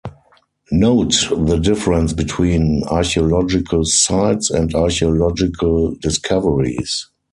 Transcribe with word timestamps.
Note 0.71 1.13
the 1.29 1.59
difference 1.59 2.11
between 2.11 2.83
archaeological 2.85 3.85
sites 3.85 4.49
and 4.49 4.73
archaeological 4.73 5.93
discoveries. 6.01 7.07